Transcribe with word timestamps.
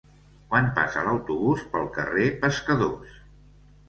Quan 0.51 0.69
passa 0.77 1.03
l'autobús 1.07 1.65
pel 1.73 1.85
carrer 1.97 2.23
Pescadors? 2.47 3.13